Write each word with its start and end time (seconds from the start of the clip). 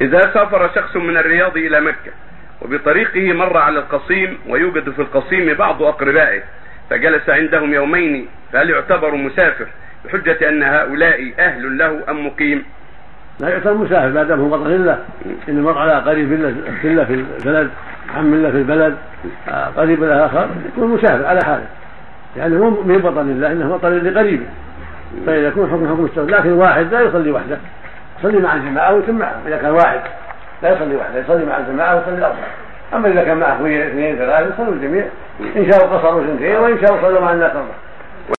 إذا 0.00 0.20
سافر 0.34 0.70
شخص 0.74 0.96
من 0.96 1.16
الرياض 1.16 1.56
إلى 1.56 1.80
مكة 1.80 2.12
وبطريقه 2.62 3.32
مر 3.32 3.56
على 3.56 3.78
القصيم 3.78 4.38
ويوجد 4.48 4.90
في 4.90 5.02
القصيم 5.02 5.54
بعض 5.54 5.82
أقربائه 5.82 6.42
فجلس 6.90 7.28
عندهم 7.28 7.74
يومين 7.74 8.28
فهل 8.52 8.70
يعتبر 8.70 9.14
مسافر 9.14 9.66
بحجة 10.04 10.48
أن 10.48 10.62
هؤلاء 10.62 11.32
أهل 11.38 11.78
له 11.78 12.00
أم 12.08 12.26
مقيم؟ 12.26 12.64
لا 13.40 13.48
يعتبر 13.48 13.74
مسافر 13.74 14.08
ما 14.08 14.22
دام 14.22 14.40
هو 14.40 14.48
بطن 14.48 14.84
له 14.84 15.04
إن 15.48 15.62
مر 15.62 15.78
على 15.78 15.92
قريب 15.92 16.32
له 16.32 17.04
في 17.04 17.14
البلد 17.14 17.70
عم 18.16 18.42
له 18.42 18.50
في 18.50 18.56
البلد 18.56 18.96
قريب 19.76 20.04
له 20.04 20.26
آخر 20.26 20.48
يكون 20.72 20.88
مسافر 20.88 21.26
على 21.26 21.44
حاله. 21.44 21.66
يعني 22.36 22.56
مو 22.56 22.70
من 22.70 22.98
بطن 22.98 23.30
الله 23.30 23.52
إنه 23.52 23.76
بطن 23.76 23.98
لقريبه. 23.98 24.46
فإذا 25.26 25.48
يكون 25.48 25.70
حكم 25.70 26.08
حكم 26.16 26.30
لكن 26.30 26.52
واحد 26.52 26.94
لا 26.94 27.00
يصلي 27.00 27.30
وحده. 27.30 27.58
يصلي 28.18 28.38
مع 28.38 28.54
الجماعة 28.54 28.94
ويتم 28.94 29.14
معهم 29.14 29.40
إذا 29.46 29.56
كان 29.56 29.70
واحد 29.70 30.00
لا 30.62 30.72
يصلي 30.72 30.96
وحده 30.96 31.20
يصلي 31.20 31.44
مع 31.44 31.56
الجماعة 31.56 31.96
ويصلي 31.96 32.18
الأربعة. 32.18 32.46
أما 32.94 33.08
إذا 33.08 33.24
كان 33.24 33.36
معه 33.36 33.54
اثنين 33.54 34.16
ثلاثة 34.16 34.54
يصلوا 34.54 34.74
الجميع. 34.74 35.04
إن 35.56 35.72
شاءوا 35.72 35.96
قصروا 35.96 36.26
سنتين 36.26 36.56
وإن 36.56 36.80
شاءوا 36.80 37.02
صلوا 37.02 37.20
مع 37.20 37.32
الناس 37.32 37.50
أربعة. 37.50 37.87